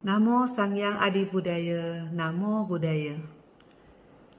Namo 0.00 0.48
Sang 0.48 0.72
Yang 0.72 0.96
Adi 0.96 1.22
Budaya, 1.28 2.08
Namo 2.08 2.64
Budaya. 2.64 3.20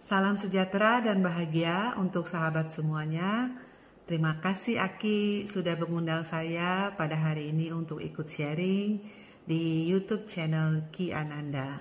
Salam 0.01 0.33
sejahtera 0.33 1.05
dan 1.05 1.21
bahagia 1.21 1.93
untuk 2.01 2.25
sahabat 2.25 2.73
semuanya. 2.73 3.61
Terima 4.09 4.41
kasih 4.41 4.81
Aki 4.81 5.45
sudah 5.53 5.77
mengundang 5.77 6.25
saya 6.25 6.97
pada 6.97 7.13
hari 7.13 7.53
ini 7.53 7.69
untuk 7.69 8.01
ikut 8.01 8.25
sharing 8.25 9.05
di 9.45 9.85
YouTube 9.85 10.25
channel 10.25 10.89
Ki 10.89 11.13
Ananda. 11.13 11.77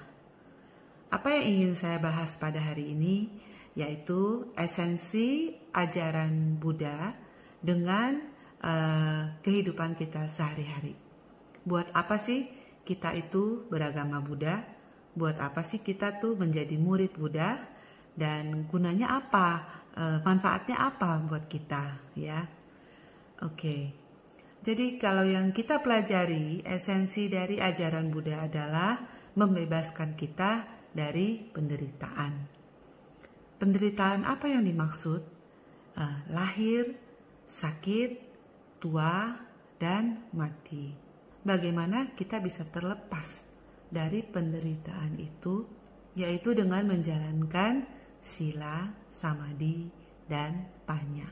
Apa 1.08 1.40
yang 1.40 1.56
ingin 1.56 1.72
saya 1.72 1.96
bahas 1.96 2.36
pada 2.36 2.60
hari 2.60 2.92
ini 2.92 3.32
yaitu 3.80 4.52
esensi 4.60 5.56
ajaran 5.72 6.60
Buddha 6.60 7.16
dengan 7.64 8.28
uh, 8.60 9.40
kehidupan 9.40 9.96
kita 9.96 10.28
sehari-hari. 10.28 10.92
Buat 11.64 11.88
apa 11.96 12.20
sih 12.20 12.59
kita 12.90 13.14
itu 13.14 13.70
beragama 13.70 14.18
Buddha, 14.18 14.66
buat 15.14 15.38
apa 15.38 15.62
sih 15.62 15.78
kita 15.78 16.18
tuh 16.18 16.34
menjadi 16.34 16.74
murid 16.74 17.14
Buddha 17.14 17.54
dan 18.18 18.66
gunanya 18.66 19.14
apa, 19.22 19.48
e, 19.94 20.18
manfaatnya 20.26 20.74
apa 20.74 21.22
buat 21.22 21.46
kita 21.46 22.18
ya. 22.18 22.50
Oke. 23.46 23.94
Jadi 24.66 24.98
kalau 24.98 25.22
yang 25.22 25.54
kita 25.54 25.78
pelajari 25.78 26.66
esensi 26.66 27.30
dari 27.30 27.62
ajaran 27.62 28.10
Buddha 28.10 28.50
adalah 28.50 28.98
membebaskan 29.38 30.18
kita 30.18 30.66
dari 30.90 31.46
penderitaan. 31.46 32.58
Penderitaan 33.56 34.26
apa 34.26 34.50
yang 34.50 34.66
dimaksud? 34.66 35.38
Uh, 35.90 36.16
lahir, 36.32 36.96
sakit, 37.50 38.20
tua, 38.80 39.36
dan 39.76 40.28
mati 40.32 41.09
bagaimana 41.44 42.12
kita 42.16 42.38
bisa 42.40 42.64
terlepas 42.68 43.44
dari 43.90 44.22
penderitaan 44.22 45.18
itu, 45.18 45.66
yaitu 46.14 46.54
dengan 46.54 46.86
menjalankan 46.86 47.86
sila, 48.22 48.92
samadhi, 49.10 49.90
dan 50.30 50.70
panya. 50.86 51.26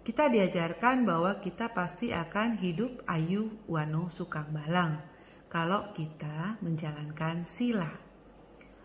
Kita 0.00 0.26
diajarkan 0.32 1.04
bahwa 1.06 1.38
kita 1.38 1.70
pasti 1.70 2.10
akan 2.10 2.58
hidup 2.58 3.04
ayu 3.06 3.52
wano 3.68 4.10
sukang 4.10 4.48
balang 4.50 4.98
kalau 5.46 5.92
kita 5.92 6.58
menjalankan 6.64 7.44
sila. 7.44 7.90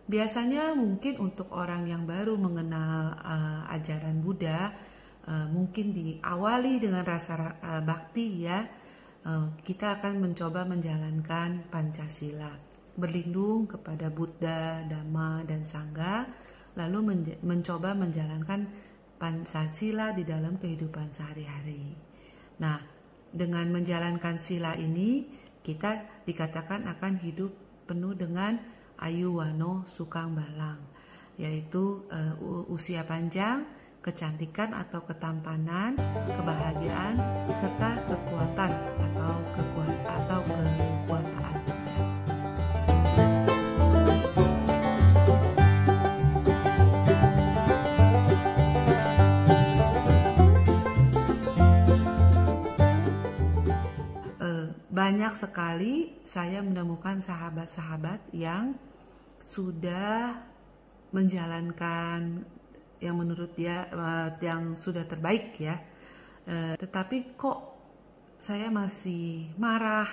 Biasanya 0.06 0.78
mungkin 0.78 1.18
untuk 1.18 1.50
orang 1.50 1.90
yang 1.90 2.06
baru 2.06 2.38
mengenal 2.38 3.18
uh, 3.26 3.74
ajaran 3.74 4.22
Buddha, 4.22 4.70
uh, 5.26 5.50
mungkin 5.50 5.98
diawali 5.98 6.78
dengan 6.78 7.02
rasa 7.02 7.58
uh, 7.58 7.82
bakti 7.82 8.46
ya, 8.46 8.70
kita 9.66 9.98
akan 9.98 10.22
mencoba 10.22 10.70
menjalankan 10.70 11.66
Pancasila, 11.74 12.54
berlindung 12.94 13.66
kepada 13.66 14.14
Buddha, 14.14 14.86
Dhamma, 14.86 15.42
dan 15.50 15.66
Sangha, 15.66 16.30
lalu 16.78 17.26
mencoba 17.42 17.98
menjalankan 17.98 18.70
Pancasila 19.18 20.14
di 20.14 20.22
dalam 20.28 20.62
kehidupan 20.62 21.10
sehari-hari. 21.10 21.98
Nah, 22.62 22.78
dengan 23.34 23.68
menjalankan 23.74 24.38
sila 24.38 24.78
ini, 24.78 25.26
kita 25.66 26.24
dikatakan 26.24 26.86
akan 26.86 27.18
hidup 27.26 27.50
penuh 27.90 28.14
dengan 28.14 28.62
ayu 29.02 29.42
wano 29.42 29.90
sukang 29.90 30.38
balang, 30.38 30.80
yaitu 31.42 32.06
uh, 32.14 32.70
usia 32.70 33.02
panjang, 33.04 33.66
kecantikan 34.06 34.70
atau 34.70 35.02
ketampanan, 35.02 35.98
kebahagiaan, 36.30 37.18
serta 37.58 38.06
kekuatan 38.06 38.72
atau 39.02 39.34
kekuas 39.58 39.98
atau 40.06 40.40
kekuasaan. 40.46 41.56
Eh, 54.38 54.68
banyak 54.94 55.34
sekali 55.34 56.14
saya 56.30 56.62
menemukan 56.62 57.26
sahabat-sahabat 57.26 58.22
yang 58.38 58.78
sudah 59.42 60.38
menjalankan 61.10 62.46
yang 63.06 63.22
menurut 63.22 63.54
dia 63.54 63.86
uh, 63.94 64.34
yang 64.42 64.74
sudah 64.74 65.06
terbaik 65.06 65.54
ya. 65.62 65.78
Uh, 66.46 66.74
tetapi 66.82 67.38
kok 67.38 67.76
saya 68.42 68.70
masih 68.70 69.50
marah, 69.58 70.10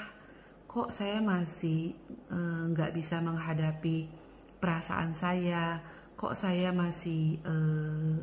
kok 0.65 0.89
saya 0.89 1.21
masih 1.21 1.93
eh, 2.33 2.63
nggak 2.73 2.91
uh, 2.93 2.95
bisa 2.97 3.21
menghadapi 3.21 4.09
perasaan 4.57 5.13
saya, 5.13 5.85
kok 6.17 6.33
saya 6.33 6.73
masih 6.73 7.37
uh, 7.45 8.17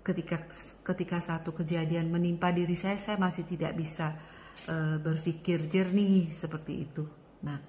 ketika 0.00 0.48
ketika 0.80 1.20
satu 1.20 1.52
kejadian 1.52 2.08
menimpa 2.08 2.56
diri 2.56 2.72
saya, 2.72 2.96
saya 2.96 3.20
masih 3.20 3.44
tidak 3.44 3.76
bisa 3.76 4.16
uh, 4.64 4.96
berpikir 4.96 5.68
jernih 5.68 6.32
seperti 6.32 6.88
itu. 6.88 7.04
Nah, 7.44 7.60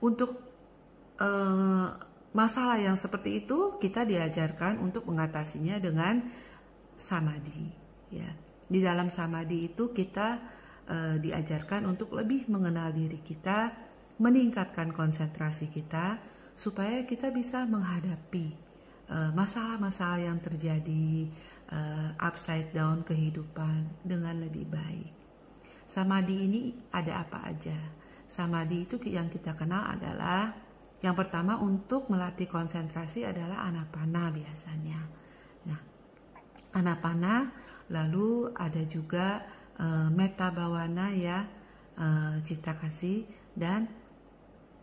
untuk 0.00 0.32
uh, 1.20 1.92
masalah 2.32 2.80
yang 2.80 2.96
seperti 2.96 3.44
itu 3.44 3.76
kita 3.76 4.08
diajarkan 4.08 4.80
untuk 4.80 5.04
mengatasinya 5.08 5.76
dengan 5.80 6.24
samadhi 6.96 7.68
ya. 8.12 8.28
Di 8.68 8.80
dalam 8.80 9.12
samadhi 9.12 9.68
itu 9.68 9.92
kita 9.92 10.40
e, 10.88 10.96
diajarkan 11.20 11.84
untuk 11.84 12.16
lebih 12.16 12.48
mengenal 12.48 12.92
diri 12.92 13.20
kita 13.20 13.72
meningkatkan 14.16 14.92
konsentrasi 14.92 15.68
kita 15.68 16.16
supaya 16.52 17.02
kita 17.08 17.32
bisa 17.32 17.64
menghadapi 17.64 18.46
eh, 19.08 19.30
masalah-masalah 19.34 20.20
yang 20.20 20.38
terjadi 20.38 21.26
e, 21.66 21.78
upside 22.20 22.70
down 22.70 23.02
kehidupan 23.02 23.88
dengan 24.04 24.38
lebih 24.38 24.68
baik. 24.68 25.10
Samadhi 25.88 26.36
ini 26.46 26.62
ada 26.92 27.24
apa 27.24 27.50
aja? 27.50 27.74
Samadhi 28.30 28.86
itu 28.86 28.96
yang 29.04 29.26
kita 29.28 29.52
kenal 29.58 29.90
adalah 29.96 30.54
yang 31.02 31.18
pertama 31.18 31.58
untuk 31.58 32.06
melatih 32.06 32.46
konsentrasi 32.46 33.26
adalah 33.26 33.66
anapana 33.66 34.30
biasanya. 34.30 35.02
Nah, 35.66 35.80
anapana 36.78 37.50
lalu 37.90 38.54
ada 38.54 38.86
juga 38.86 39.42
e, 39.74 39.86
meta 40.14 40.54
bawana 40.54 41.10
ya, 41.10 41.42
e, 41.98 42.06
cita 42.46 42.78
kasih 42.78 43.26
dan 43.58 43.90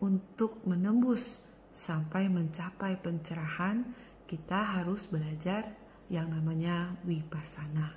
untuk 0.04 0.60
menembus 0.68 1.40
sampai 1.72 2.28
mencapai 2.28 3.00
pencerahan 3.00 3.88
kita 4.28 4.76
harus 4.76 5.08
belajar 5.08 5.72
yang 6.12 6.28
namanya 6.28 7.00
wipasana. 7.08 7.96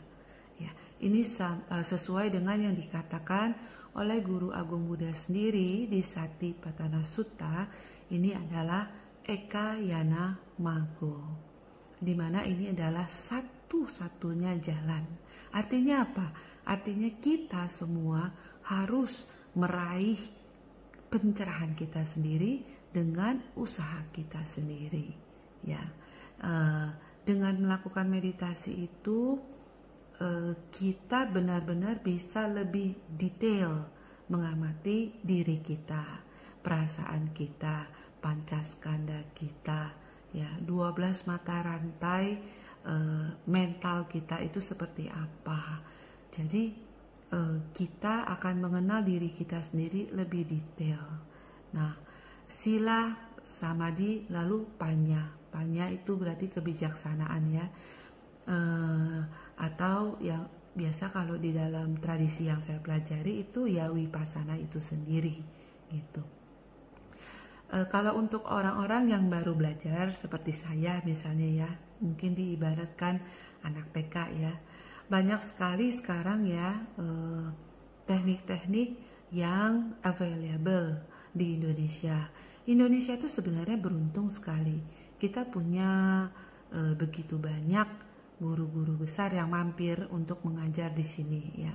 Ya, 0.56 0.72
ini 1.04 1.28
e, 1.28 1.76
sesuai 1.84 2.32
dengan 2.32 2.56
yang 2.56 2.76
dikatakan 2.80 3.52
oleh 4.00 4.24
Guru 4.26 4.50
Agung 4.56 4.90
Buddha 4.90 5.12
sendiri 5.12 5.86
di 5.92 6.02
Sati 6.02 6.56
Patana 6.56 7.06
Sutta 7.06 7.68
ini 8.14 8.32
adalah 8.38 8.86
Eka 9.26 9.82
Yana 9.82 10.38
Mago. 10.62 11.18
Di 11.98 12.14
mana 12.14 12.46
ini 12.46 12.70
adalah 12.70 13.10
satu-satunya 13.10 14.54
jalan. 14.62 15.04
Artinya 15.50 16.06
apa? 16.06 16.28
Artinya 16.70 17.10
kita 17.18 17.66
semua 17.68 18.30
harus 18.70 19.26
meraih 19.58 20.20
pencerahan 21.10 21.74
kita 21.74 22.06
sendiri 22.06 22.62
dengan 22.94 23.42
usaha 23.58 24.06
kita 24.14 24.46
sendiri. 24.46 25.10
Ya, 25.64 25.82
uh, 26.44 26.92
dengan 27.24 27.56
melakukan 27.56 28.06
meditasi 28.12 28.92
itu 28.92 29.40
uh, 30.20 30.54
kita 30.70 31.32
benar-benar 31.32 32.04
bisa 32.04 32.46
lebih 32.52 33.00
detail 33.08 33.88
mengamati 34.28 35.24
diri 35.24 35.64
kita 35.64 36.33
perasaan 36.64 37.36
kita, 37.36 37.92
pancaskanda 38.24 39.36
kita, 39.36 39.92
ya 40.34 40.50
12 40.64 41.30
mata 41.30 41.62
rantai 41.62 42.42
e, 42.82 42.94
mental 43.48 44.10
kita 44.10 44.42
itu 44.42 44.64
seperti 44.64 45.08
apa. 45.08 45.84
Jadi 46.34 46.64
e, 47.30 47.40
kita 47.76 48.26
akan 48.32 48.56
mengenal 48.66 49.06
diri 49.06 49.30
kita 49.30 49.62
sendiri 49.62 50.10
lebih 50.16 50.44
detail. 50.50 51.04
Nah, 51.78 51.94
sila 52.50 53.14
samadhi 53.46 54.26
lalu 54.34 54.66
panya. 54.76 55.30
Panya 55.54 55.86
itu 55.94 56.18
berarti 56.18 56.50
kebijaksanaan 56.50 57.44
ya. 57.54 57.66
E, 58.50 58.58
atau 59.62 60.18
yang 60.20 60.50
biasa 60.74 61.14
kalau 61.14 61.38
di 61.38 61.54
dalam 61.54 61.94
tradisi 62.02 62.50
yang 62.50 62.58
saya 62.66 62.82
pelajari 62.82 63.46
itu 63.46 63.70
ya 63.70 63.94
wipasana 63.94 64.58
itu 64.58 64.82
sendiri 64.82 65.38
gitu. 65.94 66.43
E, 67.74 67.90
kalau 67.90 68.22
untuk 68.22 68.46
orang-orang 68.46 69.10
yang 69.10 69.26
baru 69.34 69.58
belajar 69.58 70.14
seperti 70.14 70.54
saya 70.54 71.02
misalnya 71.02 71.66
ya, 71.66 71.70
mungkin 72.06 72.38
diibaratkan 72.38 73.18
anak 73.66 73.90
TK 73.90 74.16
ya, 74.38 74.54
banyak 75.10 75.42
sekali 75.42 75.90
sekarang 75.90 76.46
ya 76.46 76.78
teknik 78.06 78.46
teknik-teknik 78.46 78.90
yang 79.34 79.98
available 80.06 81.02
di 81.34 81.58
Indonesia. 81.58 82.30
Indonesia 82.70 83.18
itu 83.18 83.26
sebenarnya 83.28 83.76
beruntung 83.82 84.30
sekali. 84.30 84.78
Kita 85.18 85.50
punya 85.50 86.24
e, 86.70 86.94
begitu 86.94 87.42
banyak 87.42 87.90
guru-guru 88.38 89.04
besar 89.04 89.34
yang 89.34 89.50
mampir 89.50 90.06
untuk 90.14 90.46
mengajar 90.46 90.94
di 90.94 91.04
sini 91.04 91.42
ya. 91.58 91.74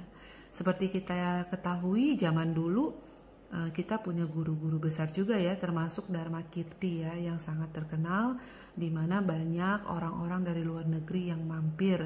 Seperti 0.54 0.90
kita 0.92 1.48
ketahui 1.50 2.14
zaman 2.16 2.54
dulu 2.54 3.07
e, 3.52 3.58
kita 3.72 4.00
punya 4.00 4.24
guru-guru 4.28 4.78
besar 4.80 5.12
juga 5.12 5.36
ya 5.36 5.56
termasuk 5.56 6.08
Dharma 6.08 6.44
Kirti 6.48 7.04
ya 7.04 7.16
yang 7.16 7.40
sangat 7.40 7.72
terkenal 7.72 8.36
di 8.72 8.88
mana 8.92 9.20
banyak 9.24 9.88
orang-orang 9.88 10.44
dari 10.44 10.62
luar 10.64 10.86
negeri 10.86 11.32
yang 11.32 11.42
mampir 11.44 12.00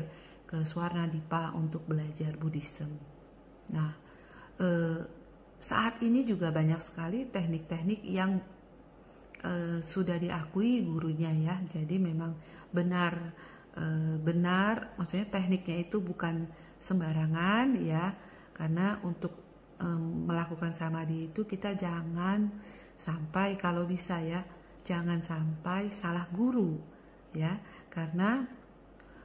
ke 0.47 0.63
Swarna 0.69 1.09
Dipa 1.09 1.55
untuk 1.57 1.89
belajar 1.89 2.37
Buddhism. 2.37 2.91
Nah, 3.73 3.91
e, 4.61 4.69
saat 5.63 6.03
ini 6.03 6.27
juga 6.27 6.51
banyak 6.51 6.83
sekali 6.83 7.31
teknik-teknik 7.31 8.03
yang 8.03 8.43
uh, 9.47 9.79
sudah 9.79 10.19
diakui 10.19 10.83
gurunya 10.83 11.31
ya. 11.31 11.57
Jadi 11.71 11.97
memang 12.03 12.35
benar 12.75 13.15
benar 14.21 14.93
maksudnya 15.01 15.33
tekniknya 15.33 15.89
itu 15.89 16.03
bukan 16.03 16.45
sembarangan 16.83 17.79
ya. 17.81 18.13
Karena 18.53 19.01
untuk 19.01 19.42
um, 19.83 20.31
melakukan 20.31 20.73
samadhi 20.73 21.29
itu 21.29 21.43
kita 21.43 21.75
jangan 21.75 22.47
sampai 22.97 23.59
kalau 23.59 23.83
bisa 23.83 24.23
ya, 24.23 24.47
jangan 24.87 25.19
sampai 25.21 25.91
salah 25.91 26.31
guru 26.31 26.79
ya. 27.35 27.59
Karena 27.91 28.47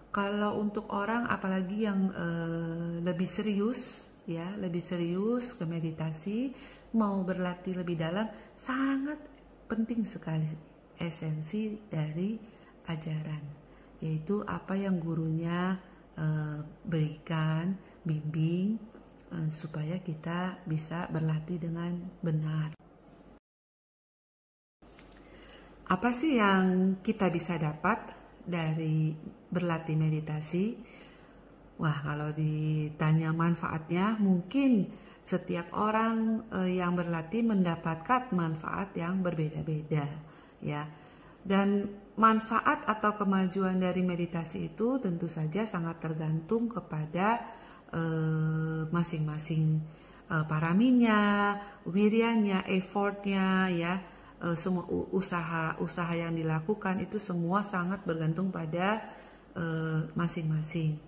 kalau 0.09 0.57
untuk 0.57 0.89
orang 0.89 1.29
apalagi 1.29 1.85
yang 1.85 2.09
uh, 2.09 2.97
lebih 3.05 3.29
serius 3.29 4.09
ya, 4.25 4.57
lebih 4.57 4.81
serius 4.81 5.53
ke 5.53 5.63
meditasi, 5.63 6.51
mau 6.97 7.21
berlatih 7.21 7.77
lebih 7.77 7.95
dalam 8.01 8.25
sangat 8.57 9.21
penting 9.69 10.03
sekali 10.03 10.49
esensi 10.97 11.77
dari 11.85 12.33
ajaran, 12.89 13.43
yaitu 14.01 14.41
apa 14.47 14.73
yang 14.73 14.97
gurunya 14.97 15.77
uh, 16.17 16.59
berikan, 16.81 17.77
bimbing, 18.01 18.79
supaya 19.51 19.99
kita 19.99 20.63
bisa 20.63 21.11
berlatih 21.11 21.59
dengan 21.59 21.99
benar. 22.23 22.73
Apa 25.87 26.11
sih 26.11 26.35
yang 26.35 26.99
kita 26.99 27.31
bisa 27.31 27.55
dapat 27.55 28.11
dari 28.43 29.15
berlatih 29.47 29.95
meditasi? 29.95 30.75
Wah, 31.79 31.97
kalau 32.03 32.35
ditanya 32.35 33.31
manfaatnya, 33.31 34.19
mungkin 34.19 34.91
setiap 35.27 35.71
orang 35.75 36.47
eh, 36.55 36.79
yang 36.79 36.95
berlatih 36.95 37.43
mendapatkan 37.43 38.31
manfaat 38.31 38.95
yang 38.95 39.19
berbeda-beda 39.19 40.07
ya 40.63 40.87
dan 41.43 41.91
manfaat 42.15 42.87
atau 42.87 43.15
kemajuan 43.19 43.75
dari 43.77 44.01
meditasi 44.07 44.71
itu 44.71 44.99
tentu 45.03 45.27
saja 45.27 45.67
sangat 45.67 45.99
tergantung 45.99 46.71
kepada 46.71 47.39
eh, 47.39 47.56
masing-masing 48.91 49.79
eh, 50.31 50.45
paraminya, 50.47 51.55
wirianya, 51.87 52.67
effortnya 52.67 53.71
ya 53.71 53.93
eh, 54.43 54.55
semua 54.59 54.83
usaha-usaha 54.91 56.13
yang 56.15 56.35
dilakukan 56.35 56.99
itu 57.03 57.17
semua 57.17 57.63
sangat 57.63 58.03
bergantung 58.03 58.51
pada 58.51 59.07
eh, 59.55 60.01
masing-masing. 60.15 60.99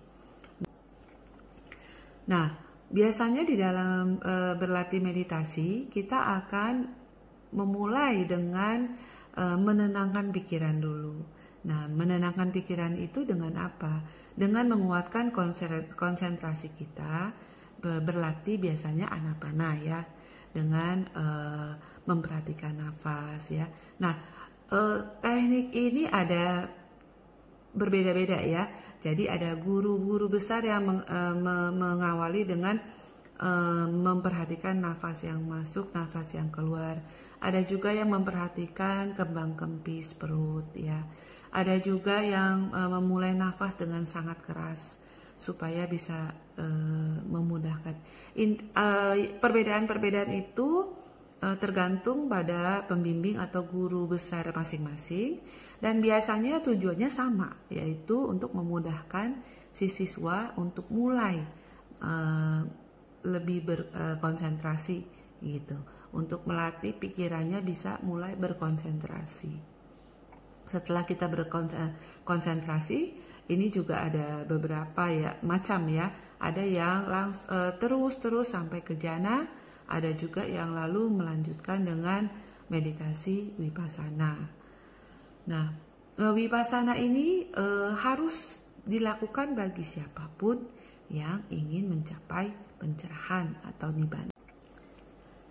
Nah, 2.30 2.70
Biasanya 2.90 3.46
di 3.46 3.54
dalam 3.54 4.18
e, 4.18 4.58
berlatih 4.58 4.98
meditasi 4.98 5.86
kita 5.94 6.42
akan 6.42 6.90
memulai 7.54 8.26
dengan 8.26 8.98
e, 9.30 9.44
menenangkan 9.54 10.34
pikiran 10.34 10.82
dulu. 10.82 11.22
Nah, 11.70 11.86
menenangkan 11.86 12.50
pikiran 12.50 12.98
itu 12.98 13.22
dengan 13.22 13.54
apa? 13.62 14.02
Dengan 14.40 14.72
menguatkan 14.72 15.28
konsentrasi 15.92 16.72
kita 16.72 17.28
berlatih 17.80 18.56
biasanya 18.56 19.12
anapana 19.12 19.76
ya 19.76 20.00
dengan 20.52 21.04
e, 21.12 21.24
memperhatikan 22.08 22.76
nafas 22.76 23.44
ya. 23.52 23.68
Nah, 24.00 24.16
e, 24.68 24.78
teknik 25.20 25.68
ini 25.76 26.08
ada 26.08 26.68
berbeda-beda 27.76 28.40
ya 28.40 28.64
jadi 29.00 29.32
ada 29.32 29.56
guru-guru 29.56 30.28
besar 30.28 30.60
yang 30.60 30.84
meng, 30.84 31.00
uh, 31.08 31.32
mengawali 31.72 32.44
dengan 32.44 32.76
uh, 33.40 33.88
memperhatikan 33.88 34.76
nafas 34.76 35.24
yang 35.24 35.40
masuk, 35.40 35.88
nafas 35.96 36.36
yang 36.36 36.52
keluar. 36.52 37.00
Ada 37.40 37.64
juga 37.64 37.96
yang 37.96 38.12
memperhatikan 38.12 39.16
kembang 39.16 39.56
kempis 39.56 40.12
perut 40.12 40.68
ya. 40.76 41.00
Ada 41.50 41.82
juga 41.82 42.22
yang 42.22 42.70
uh, 42.70 42.86
memulai 42.86 43.34
nafas 43.34 43.74
dengan 43.74 44.06
sangat 44.06 44.38
keras 44.46 44.94
supaya 45.34 45.82
bisa 45.90 46.30
uh, 46.60 47.16
memudahkan. 47.26 47.98
Perbedaan-perbedaan 49.42 50.30
uh, 50.30 50.40
itu 50.46 50.94
uh, 51.42 51.56
tergantung 51.58 52.30
pada 52.30 52.86
pembimbing 52.86 53.34
atau 53.34 53.66
guru 53.66 54.06
besar 54.06 54.46
masing-masing. 54.54 55.42
Dan 55.80 55.98
biasanya 55.98 56.62
tujuannya 56.62 57.10
sama 57.10 57.56
yaitu 57.72 58.30
untuk 58.30 58.54
memudahkan 58.54 59.40
si 59.74 59.90
siswa 59.90 60.54
untuk 60.54 60.86
mulai 60.92 61.40
uh, 61.98 62.62
lebih 63.26 63.66
berkonsentrasi 63.66 64.98
uh, 65.02 65.06
gitu. 65.42 65.78
Untuk 66.14 66.46
melatih 66.46 66.94
pikirannya 66.94 67.58
bisa 67.58 67.98
mulai 68.06 68.38
berkonsentrasi 68.38 69.79
setelah 70.70 71.02
kita 71.04 71.26
berkonsentrasi 71.26 73.00
ini 73.50 73.66
juga 73.68 74.06
ada 74.06 74.46
beberapa 74.46 75.10
ya 75.10 75.36
macam 75.42 75.90
ya 75.90 76.06
ada 76.38 76.62
yang 76.62 77.10
langs, 77.10 77.44
uh, 77.50 77.74
terus 77.76 78.16
terus 78.22 78.54
sampai 78.54 78.80
ke 78.80 78.94
jana 78.96 79.44
ada 79.90 80.14
juga 80.14 80.46
yang 80.46 80.72
lalu 80.72 81.10
melanjutkan 81.10 81.82
dengan 81.82 82.30
meditasi 82.70 83.58
wipasana 83.58 84.60
Nah, 85.50 85.66
wipasana 86.20 86.94
ini 86.94 87.48
e, 87.48 87.64
harus 87.98 88.60
dilakukan 88.84 89.58
bagi 89.58 89.82
siapa 89.82 90.30
pun 90.36 90.62
yang 91.10 91.42
ingin 91.50 91.90
mencapai 91.90 92.52
pencerahan 92.78 93.56
atau 93.66 93.90
nibbana. 93.90 94.30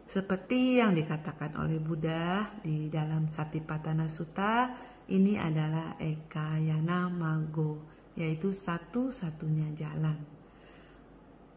Seperti 0.09 0.81
yang 0.81 0.97
dikatakan 0.97 1.53
oleh 1.59 1.77
Buddha 1.77 2.49
di 2.65 2.89
dalam 2.89 3.29
Satipatthana 3.29 4.09
Sutta, 4.09 4.73
ini 5.09 5.41
adalah 5.41 5.97
Ekayana 5.97 7.09
Mago, 7.09 7.81
yaitu 8.13 8.53
satu-satunya 8.53 9.73
jalan. 9.73 10.17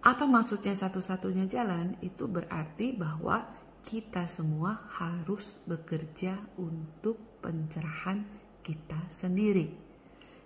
Apa 0.02 0.26
maksudnya 0.26 0.74
satu-satunya 0.74 1.46
jalan? 1.46 1.94
Itu 2.02 2.26
berarti 2.26 2.96
bahwa 2.96 3.44
kita 3.86 4.26
semua 4.26 4.88
harus 4.98 5.58
bekerja 5.68 6.38
untuk 6.58 7.38
pencerahan 7.44 8.24
kita 8.64 8.98
sendiri. 9.14 9.70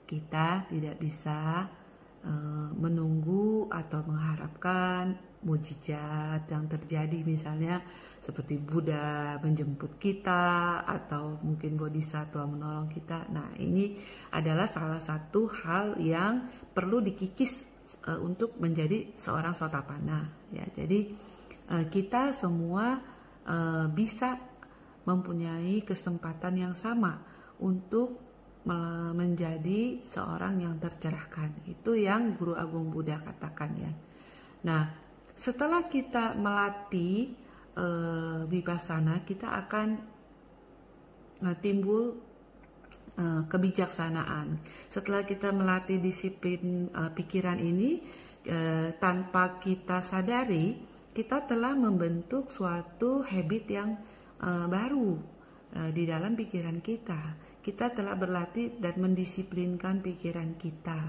Kita 0.04 0.66
tidak 0.68 0.96
bisa 1.00 1.68
uh, 2.26 2.68
menunggu 2.74 3.70
atau 3.70 4.02
mengharapkan 4.04 5.16
mujizat 5.46 6.50
yang 6.50 6.66
terjadi 6.66 7.22
misalnya 7.22 7.78
seperti 8.18 8.58
Buddha 8.58 9.38
menjemput 9.38 10.02
kita 10.02 10.82
atau 10.82 11.38
mungkin 11.46 11.78
Bodhisattva 11.78 12.42
menolong 12.42 12.90
kita. 12.90 13.30
Nah, 13.30 13.54
ini 13.54 13.94
adalah 14.34 14.66
salah 14.66 14.98
satu 14.98 15.46
hal 15.46 16.02
yang 16.02 16.50
perlu 16.74 16.98
dikikis 16.98 17.62
uh, 18.10 18.18
untuk 18.18 18.58
menjadi 18.58 19.14
seorang 19.14 19.54
sotapana 19.54 20.26
ya. 20.50 20.66
Jadi 20.74 21.14
uh, 21.70 21.86
kita 21.86 22.34
semua 22.34 22.98
uh, 23.46 23.86
bisa 23.86 24.34
mempunyai 25.06 25.86
kesempatan 25.86 26.58
yang 26.58 26.74
sama 26.74 27.22
untuk 27.62 28.26
menjadi 28.66 30.02
seorang 30.02 30.58
yang 30.58 30.74
tercerahkan. 30.82 31.70
Itu 31.70 31.94
yang 31.94 32.34
Guru 32.34 32.58
Agung 32.58 32.90
Buddha 32.90 33.22
katakan 33.22 33.70
ya. 33.78 33.94
Nah, 34.66 35.05
setelah 35.36 35.86
kita 35.86 36.34
melatih 36.34 37.36
e, 37.76 37.86
vipassana, 38.48 39.22
kita 39.22 39.52
akan 39.52 39.88
e, 41.44 41.48
timbul 41.60 42.16
e, 43.14 43.24
kebijaksanaan. 43.46 44.58
Setelah 44.90 45.22
kita 45.28 45.52
melatih 45.52 46.00
disiplin 46.00 46.88
e, 46.88 47.02
pikiran 47.12 47.60
ini 47.60 48.00
e, 48.42 48.90
tanpa 48.96 49.60
kita 49.60 50.00
sadari, 50.00 50.96
kita 51.16 51.48
telah 51.48 51.72
membentuk 51.72 52.52
suatu 52.52 53.24
habit 53.24 53.64
yang 53.72 53.96
uh, 54.44 54.68
baru 54.68 55.16
uh, 55.72 55.88
di 55.88 56.04
dalam 56.04 56.36
pikiran 56.36 56.84
kita. 56.84 57.40
Kita 57.64 57.88
telah 57.96 58.12
berlatih 58.20 58.76
dan 58.76 59.00
mendisiplinkan 59.00 60.04
pikiran 60.04 60.60
kita 60.60 61.00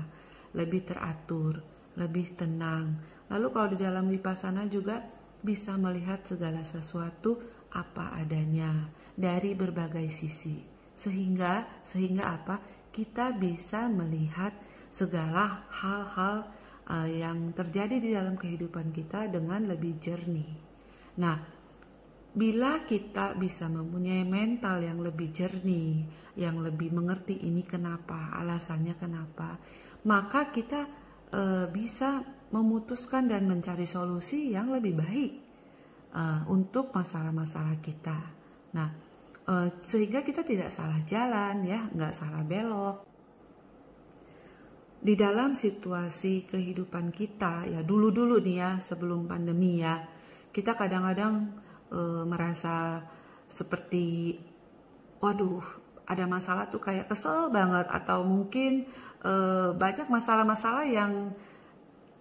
lebih 0.56 0.88
teratur, 0.88 1.60
lebih 2.00 2.40
tenang. 2.40 3.17
Lalu 3.28 3.48
kalau 3.52 3.68
di 3.72 3.78
dalam 3.80 4.06
vipassana 4.08 4.66
juga 4.68 5.04
bisa 5.44 5.76
melihat 5.76 6.24
segala 6.24 6.64
sesuatu 6.64 7.40
apa 7.76 8.16
adanya 8.16 8.88
dari 9.14 9.54
berbagai 9.54 10.08
sisi. 10.10 10.64
Sehingga 10.98 11.84
sehingga 11.84 12.34
apa? 12.34 12.58
Kita 12.90 13.36
bisa 13.36 13.86
melihat 13.92 14.56
segala 14.96 15.70
hal-hal 15.70 16.50
uh, 16.90 17.06
yang 17.06 17.54
terjadi 17.54 18.02
di 18.02 18.10
dalam 18.16 18.34
kehidupan 18.40 18.90
kita 18.96 19.30
dengan 19.30 19.70
lebih 19.70 20.02
jernih. 20.02 20.50
Nah, 21.22 21.38
bila 22.34 22.86
kita 22.86 23.38
bisa 23.38 23.70
mempunyai 23.70 24.26
mental 24.26 24.82
yang 24.82 25.02
lebih 25.02 25.30
jernih, 25.34 26.06
yang 26.38 26.62
lebih 26.62 26.94
mengerti 26.94 27.38
ini 27.46 27.66
kenapa, 27.66 28.34
alasannya 28.38 28.94
kenapa, 28.98 29.58
maka 30.06 30.54
kita 30.54 30.86
uh, 31.34 31.66
bisa 31.70 32.22
memutuskan 32.52 33.28
dan 33.28 33.44
mencari 33.44 33.84
solusi 33.84 34.56
yang 34.56 34.72
lebih 34.72 34.94
baik 34.96 35.32
uh, 36.16 36.48
untuk 36.48 36.96
masalah-masalah 36.96 37.76
kita. 37.84 38.18
Nah, 38.72 38.90
uh, 39.48 39.68
sehingga 39.84 40.24
kita 40.24 40.48
tidak 40.48 40.72
salah 40.72 41.04
jalan 41.04 41.68
ya, 41.68 41.88
nggak 41.92 42.14
salah 42.16 42.44
belok. 42.48 43.04
Di 44.98 45.14
dalam 45.14 45.54
situasi 45.54 46.50
kehidupan 46.50 47.14
kita 47.14 47.70
ya 47.70 47.86
dulu-dulu 47.86 48.42
nih 48.42 48.58
ya 48.58 48.72
sebelum 48.82 49.30
pandemi 49.30 49.84
ya, 49.84 50.02
kita 50.50 50.74
kadang-kadang 50.74 51.54
uh, 51.92 52.24
merasa 52.26 53.04
seperti, 53.48 54.36
waduh 55.20 55.64
ada 56.08 56.24
masalah 56.24 56.72
tuh 56.72 56.80
kayak 56.80 57.12
kesel 57.12 57.52
banget 57.52 57.84
atau 57.92 58.24
mungkin 58.24 58.88
uh, 59.28 59.76
banyak 59.76 60.08
masalah-masalah 60.08 60.88
yang 60.88 61.36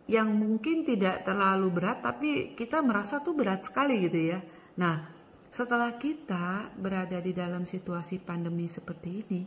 yang 0.06 0.30
mungkin 0.30 0.86
tidak 0.86 1.26
terlalu 1.26 1.66
berat 1.70 1.98
tapi 2.02 2.54
kita 2.54 2.78
merasa 2.78 3.18
tuh 3.18 3.34
berat 3.34 3.66
sekali 3.66 4.06
gitu 4.06 4.34
ya. 4.34 4.38
Nah, 4.78 5.02
setelah 5.50 5.98
kita 5.98 6.70
berada 6.78 7.18
di 7.18 7.34
dalam 7.34 7.66
situasi 7.66 8.22
pandemi 8.22 8.70
seperti 8.70 9.08
ini, 9.26 9.42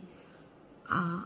uh, 0.92 1.22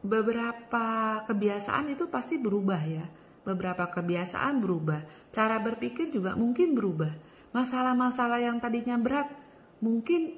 beberapa 0.00 0.86
kebiasaan 1.28 1.92
itu 1.92 2.08
pasti 2.08 2.40
berubah 2.40 2.82
ya. 2.88 3.04
Beberapa 3.44 3.88
kebiasaan 3.88 4.60
berubah, 4.60 5.32
cara 5.32 5.56
berpikir 5.60 6.12
juga 6.12 6.36
mungkin 6.36 6.76
berubah. 6.76 7.12
Masalah-masalah 7.52 8.44
yang 8.44 8.60
tadinya 8.60 8.96
berat 9.00 9.28
mungkin 9.80 10.36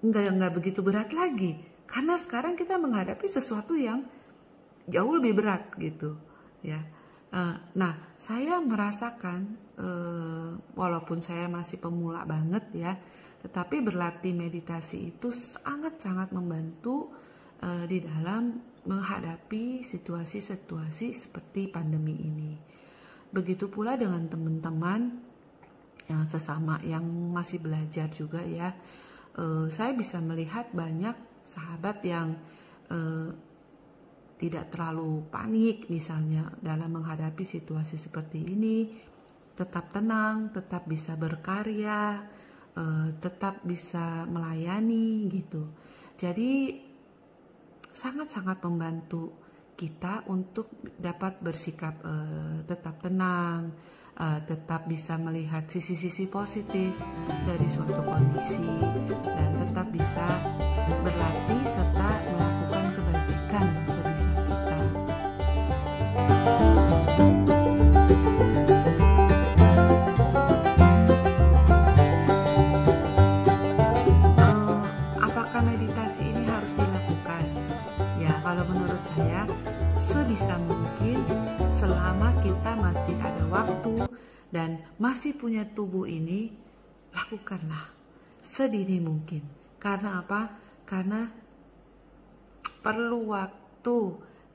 nggak 0.00 0.26
nggak 0.40 0.52
begitu 0.56 0.80
berat 0.80 1.12
lagi 1.12 1.60
karena 1.84 2.16
sekarang 2.16 2.56
kita 2.56 2.80
menghadapi 2.80 3.28
sesuatu 3.28 3.76
yang 3.76 4.08
jauh 4.88 5.12
lebih 5.12 5.36
berat 5.36 5.68
gitu 5.76 6.16
ya. 6.64 6.80
Uh, 7.30 7.54
nah, 7.78 7.94
saya 8.18 8.58
merasakan 8.58 9.54
uh, 9.78 10.58
walaupun 10.74 11.22
saya 11.22 11.46
masih 11.46 11.78
pemula 11.78 12.26
banget 12.26 12.64
ya, 12.74 12.98
tetapi 13.46 13.86
berlatih 13.86 14.34
meditasi 14.34 15.14
itu 15.14 15.30
sangat-sangat 15.30 16.34
membantu 16.34 17.14
uh, 17.62 17.86
di 17.86 18.02
dalam 18.02 18.58
menghadapi 18.82 19.86
situasi-situasi 19.86 21.14
seperti 21.14 21.70
pandemi 21.70 22.18
ini. 22.18 22.58
Begitu 23.30 23.70
pula 23.70 23.94
dengan 23.94 24.26
teman-teman 24.26 25.22
yang 26.10 26.26
sesama 26.26 26.82
yang 26.82 27.06
masih 27.30 27.62
belajar 27.62 28.10
juga 28.10 28.42
ya. 28.42 28.74
Saya 29.70 29.94
bisa 29.94 30.18
melihat 30.18 30.66
banyak 30.74 31.14
sahabat 31.46 32.02
yang 32.02 32.34
tidak 34.40 34.72
terlalu 34.72 35.28
panik 35.28 35.92
misalnya 35.92 36.48
dalam 36.64 36.88
menghadapi 36.96 37.44
situasi 37.44 38.00
seperti 38.00 38.40
ini. 38.40 38.88
Tetap 39.52 39.92
tenang 39.92 40.48
tetap 40.48 40.88
bisa 40.88 41.12
berkarya 41.20 42.24
uh, 42.80 43.08
tetap 43.20 43.60
bisa 43.60 44.24
melayani 44.24 45.28
gitu. 45.28 45.68
Jadi 46.16 46.80
sangat-sangat 47.92 48.64
membantu 48.64 49.36
kita 49.76 50.24
untuk 50.32 50.72
dapat 50.96 51.40
bersikap 51.40 52.00
uh, 52.04 52.64
tetap 52.64 53.00
tenang 53.00 53.72
uh, 54.20 54.40
tetap 54.44 54.84
bisa 54.84 55.16
melihat 55.16 55.64
sisi-sisi 55.64 56.28
positif 56.28 56.92
dari 57.48 57.66
suatu 57.68 58.00
kondisi 58.04 58.68
dan 59.24 59.50
tetap 59.56 59.88
bisa 59.88 60.26
berlatih 61.00 61.62
serta 61.64 62.10
melakukan 62.36 62.59
punya 85.40 85.64
tubuh 85.64 86.04
ini, 86.04 86.52
lakukanlah 87.16 87.96
sedini 88.44 89.00
mungkin. 89.00 89.40
Karena 89.80 90.20
apa? 90.20 90.52
Karena 90.84 91.24
perlu 92.84 93.32
waktu 93.32 93.98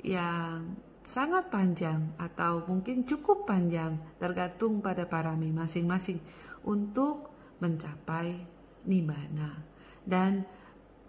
yang 0.06 0.78
sangat 1.02 1.50
panjang 1.50 2.14
atau 2.22 2.62
mungkin 2.70 3.10
cukup 3.10 3.50
panjang 3.50 3.98
tergantung 4.22 4.86
pada 4.86 5.10
parami 5.10 5.50
masing-masing 5.50 6.22
untuk 6.70 7.34
mencapai 7.58 8.38
nibbana. 8.86 9.66
Dan 10.06 10.46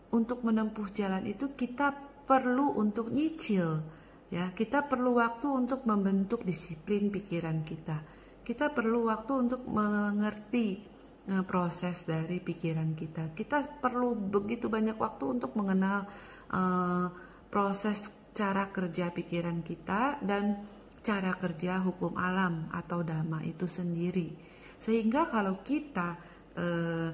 untuk 0.08 0.40
menempuh 0.40 0.88
jalan 0.96 1.28
itu 1.28 1.52
kita 1.52 1.92
perlu 2.24 2.80
untuk 2.80 3.12
nyicil 3.12 3.84
ya 4.26 4.50
kita 4.50 4.90
perlu 4.90 5.22
waktu 5.22 5.46
untuk 5.46 5.86
membentuk 5.86 6.42
disiplin 6.42 7.14
pikiran 7.14 7.62
kita 7.62 8.02
kita 8.46 8.70
perlu 8.70 9.10
waktu 9.10 9.32
untuk 9.50 9.66
mengerti 9.66 10.78
uh, 11.26 11.42
proses 11.42 12.06
dari 12.06 12.38
pikiran 12.38 12.94
kita. 12.94 13.34
Kita 13.34 13.82
perlu 13.82 14.14
begitu 14.14 14.70
banyak 14.70 14.94
waktu 14.94 15.34
untuk 15.34 15.58
mengenal 15.58 16.06
uh, 16.54 17.10
proses 17.50 18.06
cara 18.30 18.70
kerja 18.70 19.10
pikiran 19.10 19.66
kita 19.66 20.22
dan 20.22 20.62
cara 21.02 21.34
kerja 21.34 21.82
hukum 21.82 22.14
alam 22.14 22.70
atau 22.70 23.02
dhamma 23.02 23.42
itu 23.42 23.66
sendiri. 23.66 24.30
Sehingga 24.78 25.26
kalau 25.26 25.58
kita 25.66 26.14
uh, 26.54 27.10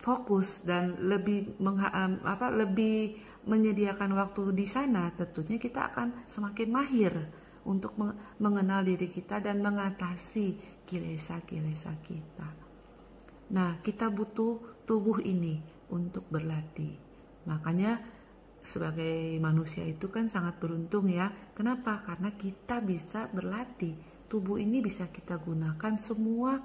fokus 0.00 0.64
dan 0.64 0.96
lebih 1.04 1.60
apa 2.24 2.48
lebih 2.48 3.20
menyediakan 3.44 4.16
waktu 4.16 4.56
di 4.56 4.64
sana, 4.64 5.12
tentunya 5.12 5.60
kita 5.60 5.92
akan 5.92 6.24
semakin 6.24 6.68
mahir 6.72 7.12
untuk 7.68 7.92
mengenal 8.40 8.80
diri 8.80 9.12
kita 9.12 9.44
dan 9.44 9.60
mengatasi 9.60 10.56
kilesa-kilesa 10.88 11.92
kita. 12.00 12.48
Nah, 13.52 13.76
kita 13.84 14.08
butuh 14.08 14.84
tubuh 14.88 15.20
ini 15.20 15.60
untuk 15.92 16.24
berlatih. 16.32 16.96
Makanya 17.44 18.00
sebagai 18.64 19.36
manusia 19.40 19.84
itu 19.84 20.08
kan 20.08 20.32
sangat 20.32 20.56
beruntung 20.56 21.12
ya. 21.12 21.28
Kenapa? 21.52 22.04
Karena 22.04 22.32
kita 22.32 22.80
bisa 22.80 23.28
berlatih. 23.28 23.96
Tubuh 24.28 24.60
ini 24.60 24.80
bisa 24.84 25.08
kita 25.08 25.36
gunakan 25.40 25.96
semua 26.00 26.60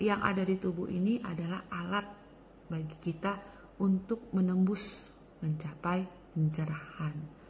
yang 0.00 0.20
ada 0.24 0.44
di 0.44 0.56
tubuh 0.56 0.88
ini 0.88 1.20
adalah 1.20 1.68
alat 1.72 2.04
bagi 2.68 2.96
kita 3.00 3.36
untuk 3.80 4.32
menembus 4.32 5.04
mencapai 5.44 6.32
pencerahan. 6.32 7.43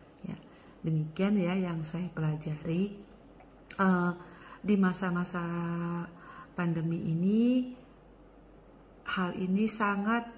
Demikian 0.84 1.40
ya 1.40 1.56
yang 1.56 1.80
saya 1.80 2.12
pelajari 2.12 2.92
uh, 3.80 4.12
di 4.60 4.76
masa-masa 4.76 5.40
pandemi 6.52 7.00
ini. 7.08 7.72
Hal 9.04 9.32
ini 9.36 9.64
sangat 9.64 10.28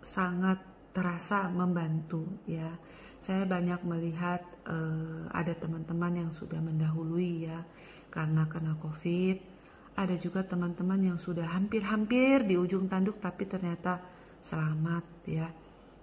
sangat 0.00 0.64
terasa 0.96 1.52
membantu 1.52 2.24
ya. 2.48 2.72
Saya 3.20 3.44
banyak 3.44 3.84
melihat 3.84 4.40
uh, 4.64 5.28
ada 5.28 5.52
teman-teman 5.52 6.24
yang 6.24 6.30
sudah 6.32 6.58
mendahului 6.64 7.52
ya 7.52 7.60
karena 8.08 8.48
kena 8.48 8.72
COVID. 8.80 9.52
Ada 9.92 10.16
juga 10.16 10.40
teman-teman 10.40 11.04
yang 11.04 11.18
sudah 11.20 11.52
hampir-hampir 11.52 12.48
di 12.48 12.56
ujung 12.56 12.88
tanduk 12.88 13.20
tapi 13.20 13.44
ternyata 13.44 14.00
selamat 14.40 15.04
ya. 15.28 15.52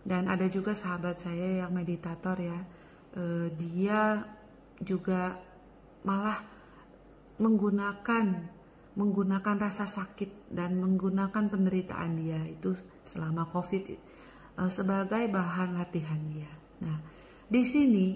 Dan 0.05 0.29
ada 0.29 0.45
juga 0.45 0.77
sahabat 0.77 1.25
saya 1.25 1.65
yang 1.65 1.73
meditator 1.73 2.37
ya 2.37 2.61
uh, 3.15 3.47
dia 3.55 4.25
juga 4.81 5.37
malah 6.03 6.41
menggunakan 7.39 8.25
menggunakan 8.99 9.55
rasa 9.55 9.87
sakit 9.87 10.51
dan 10.51 10.75
menggunakan 10.75 11.47
penderitaan 11.47 12.11
dia 12.19 12.41
itu 12.43 12.75
selama 13.07 13.47
covid 13.47 13.95
uh, 14.59 14.67
sebagai 14.67 15.29
bahan 15.31 15.79
latihan 15.79 16.19
dia. 16.29 16.51
Nah, 16.83 16.97
di 17.47 17.63
sini 17.63 18.07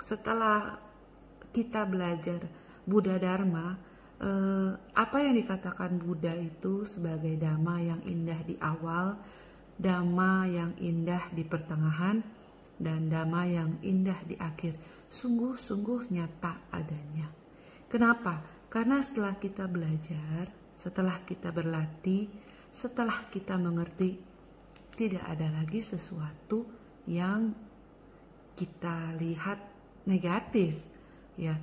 setelah 0.00 0.76
kita 1.54 1.86
belajar 1.86 2.44
Buddha 2.84 3.16
Dharma 3.16 3.94
eh, 4.20 4.70
apa 4.94 5.16
yang 5.22 5.34
dikatakan 5.38 5.96
Buddha 5.98 6.34
itu 6.36 6.86
sebagai 6.86 7.34
dhamma 7.38 7.76
yang 7.80 8.00
indah 8.04 8.40
di 8.44 8.54
awal, 8.60 9.18
dhamma 9.78 10.46
yang 10.48 10.72
indah 10.78 11.30
di 11.34 11.42
pertengahan, 11.42 12.22
dan 12.78 13.06
dhamma 13.08 13.42
yang 13.46 13.70
indah 13.82 14.18
di 14.26 14.34
akhir. 14.38 14.76
Sungguh-sungguh 15.10 16.10
nyata 16.10 16.70
adanya. 16.74 17.30
Kenapa? 17.86 18.42
Karena 18.66 18.98
setelah 18.98 19.38
kita 19.38 19.70
belajar, 19.70 20.50
setelah 20.74 21.22
kita 21.22 21.54
berlatih, 21.54 22.26
setelah 22.74 23.30
kita 23.30 23.54
mengerti, 23.54 24.18
tidak 24.98 25.22
ada 25.26 25.50
lagi 25.50 25.78
sesuatu 25.78 26.66
yang 27.06 27.54
kita 28.58 29.14
lihat 29.18 29.58
negatif, 30.06 30.78
ya 31.38 31.54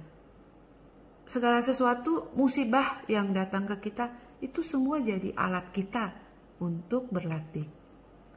segala 1.31 1.63
sesuatu 1.63 2.35
musibah 2.35 3.07
yang 3.07 3.31
datang 3.31 3.63
ke 3.63 3.87
kita 3.87 4.11
itu 4.43 4.59
semua 4.59 4.99
jadi 4.99 5.31
alat 5.31 5.71
kita 5.71 6.11
untuk 6.59 7.07
berlatih. 7.07 7.63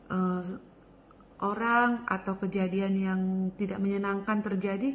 Uh, 0.07 0.63
orang 1.43 2.07
atau 2.07 2.39
kejadian 2.39 2.95
yang 2.99 3.21
tidak 3.59 3.83
menyenangkan 3.83 4.45
terjadi, 4.45 4.95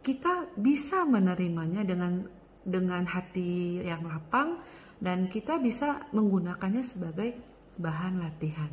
kita 0.00 0.48
bisa 0.56 1.04
menerimanya 1.04 1.84
dengan 1.84 2.24
dengan 2.64 3.04
hati 3.04 3.80
yang 3.84 4.04
lapang 4.04 4.60
dan 5.00 5.28
kita 5.28 5.60
bisa 5.60 6.08
menggunakannya 6.12 6.84
sebagai 6.84 7.36
bahan 7.80 8.20
latihan. 8.20 8.72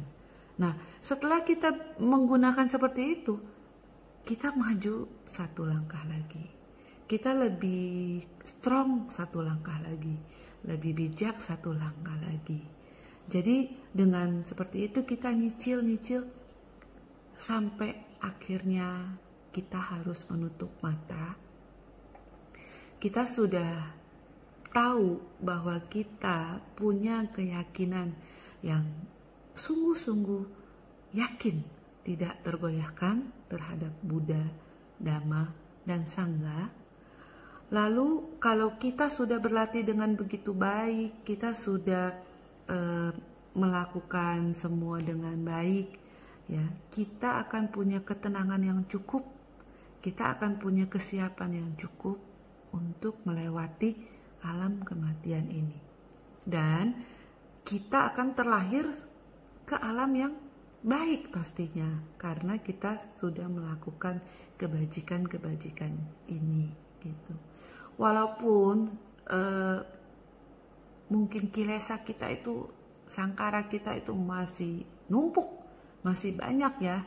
Nah, 0.59 0.75
setelah 0.99 1.43
kita 1.43 1.99
menggunakan 1.99 2.67
seperti 2.67 3.01
itu, 3.21 3.35
kita 4.27 4.51
maju 4.51 5.07
satu 5.23 5.63
langkah 5.63 6.03
lagi 6.07 6.57
kita 7.07 7.31
lebih 7.31 8.19
strong 8.43 9.07
satu 9.07 9.39
langkah 9.39 9.79
lagi, 9.79 10.19
lebih 10.67 10.91
bijak 10.91 11.39
satu 11.39 11.71
langkah 11.71 12.19
lagi. 12.19 12.59
Jadi 13.31 13.71
dengan 13.95 14.43
seperti 14.43 14.91
itu 14.91 15.07
kita 15.07 15.31
nyicil-nyicil 15.31 16.36
sampai 17.37 18.17
akhirnya 18.19 19.15
kita 19.53 19.77
harus 19.77 20.25
menutup 20.27 20.73
mata. 20.81 21.37
Kita 22.97 23.29
sudah 23.29 23.93
tahu 24.73 25.21
bahwa 25.37 25.77
kita 25.87 26.59
punya 26.73 27.23
keyakinan 27.29 28.17
yang 28.65 28.83
sungguh-sungguh 29.53 30.43
yakin 31.13 31.61
tidak 32.01 32.41
tergoyahkan 32.41 33.29
terhadap 33.47 33.93
Buddha, 34.01 34.43
Dhamma, 34.97 35.53
dan 35.85 36.09
Sangha 36.09 36.87
Lalu 37.67 38.39
kalau 38.39 38.79
kita 38.79 39.11
sudah 39.11 39.43
berlatih 39.43 39.83
dengan 39.83 40.15
begitu 40.15 40.55
baik, 40.55 41.27
kita 41.27 41.51
sudah 41.51 42.15
uh, 42.71 43.11
melakukan 43.51 44.55
semua 44.55 45.03
dengan 45.03 45.35
baik, 45.43 45.99
ya, 46.47 46.65
kita 46.91 47.47
akan 47.47 47.69
punya 47.71 48.03
ketenangan 48.03 48.61
yang 48.63 48.79
cukup. 48.87 49.23
Kita 50.03 50.37
akan 50.37 50.61
punya 50.61 50.87
kesiapan 50.87 51.51
yang 51.63 51.69
cukup 51.75 52.17
untuk 52.71 53.19
melewati 53.27 53.97
alam 54.43 54.79
kematian 54.83 55.51
ini. 55.51 55.79
Dan 56.47 57.03
kita 57.67 58.15
akan 58.15 58.27
terlahir 58.31 58.87
ke 59.67 59.75
alam 59.75 60.11
yang 60.15 60.33
baik 60.85 61.33
pastinya 61.33 61.89
karena 62.15 62.61
kita 62.63 63.01
sudah 63.17 63.49
melakukan 63.49 64.23
kebajikan-kebajikan 64.55 65.91
ini 66.31 66.69
gitu 67.01 67.33
walaupun 67.97 68.93
uh, 69.27 69.79
mungkin 71.09 71.49
kilesa 71.49 72.05
kita 72.05 72.29
itu 72.29 72.69
sangkara 73.09 73.65
kita 73.65 73.97
itu 73.97 74.13
masih 74.13 74.85
numpuk 75.09 75.56
masih 76.07 76.31
banyak 76.31 76.73
ya 76.79 77.03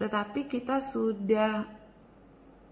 tetapi 0.00 0.48
kita 0.48 0.80
sudah 0.80 1.68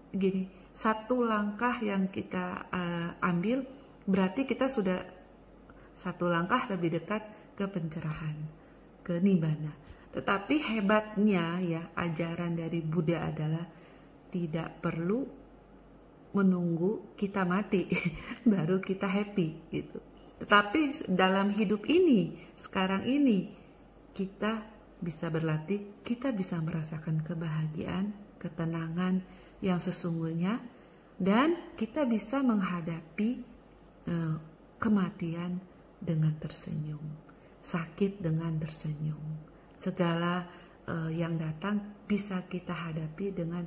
gini 0.09 0.49
satu 0.73 1.21
langkah 1.21 1.77
yang 1.85 2.09
kita 2.09 2.65
uh, 2.73 3.09
ambil 3.21 3.61
berarti 4.09 4.49
kita 4.49 4.65
sudah 4.65 4.97
satu 5.93 6.25
langkah 6.25 6.65
lebih 6.73 6.97
dekat 6.97 7.21
ke 7.53 7.65
pencerahan 7.69 8.35
ke 9.05 9.21
nibbana 9.21 9.85
tetapi 10.15 10.55
hebatnya 10.75 11.59
ya 11.61 11.81
ajaran 11.93 12.55
dari 12.55 12.79
Buddha 12.79 13.29
adalah 13.29 13.67
tidak 14.31 14.79
perlu 14.79 15.45
menunggu 16.35 17.15
kita 17.15 17.47
mati 17.47 17.87
baru 18.51 18.83
kita 18.83 19.07
happy 19.07 19.47
gitu. 19.71 19.99
Tetapi 20.35 21.07
dalam 21.07 21.55
hidup 21.55 21.87
ini, 21.87 22.35
sekarang 22.59 23.07
ini 23.07 23.47
kita 24.11 24.74
bisa 25.05 25.29
berlatih, 25.29 26.01
kita 26.01 26.33
bisa 26.33 26.57
merasakan 26.57 27.21
kebahagiaan, 27.21 28.09
ketenangan 28.41 29.21
yang 29.61 29.77
sesungguhnya 29.77 30.57
dan 31.21 31.77
kita 31.77 32.03
bisa 32.09 32.41
menghadapi 32.41 33.39
uh, 34.09 34.35
kematian 34.81 35.61
dengan 36.01 36.33
tersenyum, 36.41 37.05
sakit 37.61 38.19
dengan 38.19 38.57
tersenyum. 38.57 39.23
Segala 39.79 40.49
uh, 40.89 41.13
yang 41.13 41.37
datang 41.37 42.03
bisa 42.09 42.41
kita 42.49 42.73
hadapi 42.73 43.31
dengan 43.31 43.63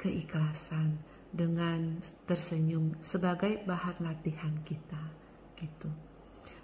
keikhlasan, 0.00 0.96
dengan 1.30 2.02
tersenyum 2.26 2.98
sebagai 3.06 3.62
bahan 3.62 4.02
latihan 4.02 4.50
kita 4.66 4.98
gitu. 5.62 5.90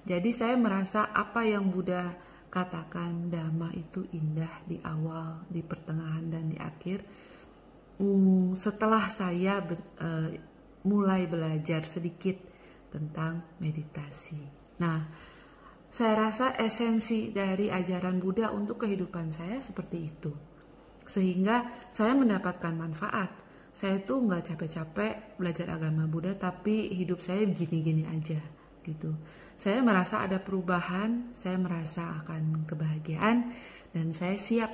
Jadi 0.07 0.31
saya 0.31 0.55
merasa 0.59 1.11
apa 1.11 1.47
yang 1.47 1.71
Buddha 1.71 2.15
katakan 2.49 3.29
dhamma 3.29 3.73
itu 3.77 4.07
indah 4.15 4.63
di 4.65 4.81
awal, 4.83 5.45
di 5.51 5.61
pertengahan 5.61 6.27
dan 6.31 6.51
di 6.51 6.59
akhir. 6.59 7.05
Hmm, 7.97 8.53
setelah 8.53 9.09
saya 9.09 9.61
uh, 9.65 10.29
mulai 10.85 11.27
belajar 11.27 11.83
sedikit 11.89 12.37
tentang 12.93 13.59
meditasi. 13.59 14.41
Nah, 14.79 15.09
saya 15.89 16.29
rasa 16.29 16.57
esensi 16.61 17.33
dari 17.33 17.73
ajaran 17.73 18.21
Buddha 18.21 18.53
untuk 18.53 18.85
kehidupan 18.85 19.33
saya 19.33 19.59
seperti 19.61 19.99
itu. 20.05 20.33
Sehingga 21.07 21.91
saya 21.95 22.13
mendapatkan 22.13 22.75
manfaat 22.77 23.47
saya 23.77 24.01
tuh 24.01 24.25
nggak 24.25 24.57
capek-capek 24.57 25.37
belajar 25.37 25.69
agama 25.69 26.09
Buddha 26.09 26.33
tapi 26.33 26.89
hidup 26.97 27.21
saya 27.21 27.45
gini-gini 27.45 28.09
aja 28.09 28.41
gitu. 28.87 29.11
Saya 29.59 29.83
merasa 29.83 30.23
ada 30.23 30.39
perubahan, 30.39 31.35
saya 31.35 31.59
merasa 31.59 32.23
akan 32.23 32.69
kebahagiaan 32.69 33.51
dan 33.91 34.13
saya 34.15 34.39
siap 34.39 34.71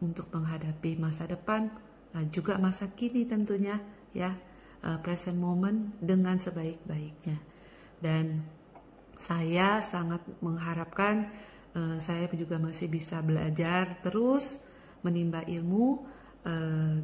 untuk 0.00 0.32
menghadapi 0.32 0.96
masa 1.00 1.28
depan 1.28 1.68
eh, 2.16 2.26
juga 2.32 2.60
masa 2.60 2.88
kini 2.88 3.28
tentunya 3.28 3.80
ya 4.16 4.32
eh, 4.84 4.98
present 5.04 5.36
moment 5.36 5.96
dengan 6.00 6.40
sebaik-baiknya 6.40 7.38
dan 8.00 8.44
saya 9.16 9.84
sangat 9.84 10.24
mengharapkan 10.40 11.28
eh, 11.76 11.96
saya 12.00 12.24
juga 12.32 12.60
masih 12.60 12.88
bisa 12.88 13.20
belajar 13.24 14.00
terus 14.04 14.58
menimba 15.04 15.44
ilmu 15.44 16.16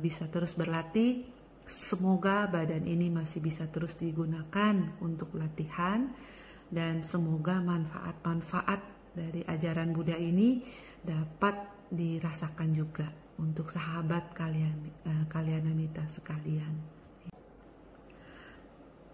bisa 0.04 0.28
terus 0.28 0.52
berlatih. 0.52 1.24
Semoga 1.64 2.44
badan 2.44 2.84
ini 2.84 3.08
masih 3.08 3.40
bisa 3.40 3.64
terus 3.72 3.96
digunakan 3.96 5.00
untuk 5.00 5.32
latihan 5.32 6.12
dan 6.70 7.02
semoga 7.02 7.58
manfaat-manfaat 7.58 8.80
dari 9.14 9.42
ajaran 9.42 9.90
Buddha 9.90 10.14
ini 10.14 10.62
dapat 11.02 11.86
dirasakan 11.90 12.70
juga 12.70 13.10
untuk 13.42 13.66
sahabat 13.68 14.30
kalian 14.30 14.76
eh, 15.02 15.24
kalian 15.26 15.66
amita 15.74 16.06
sekalian. 16.06 16.74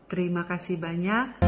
Terima 0.06 0.46
kasih 0.46 0.78
banyak. 0.78 1.42